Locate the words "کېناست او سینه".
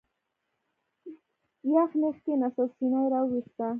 2.23-2.99